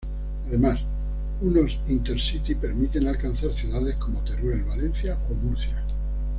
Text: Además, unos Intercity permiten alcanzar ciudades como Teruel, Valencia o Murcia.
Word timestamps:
Además, 0.47 0.79
unos 1.41 1.77
Intercity 1.87 2.55
permiten 2.55 3.05
alcanzar 3.07 3.53
ciudades 3.53 3.97
como 3.97 4.19
Teruel, 4.23 4.63
Valencia 4.63 5.15
o 5.29 5.35
Murcia. 5.35 5.79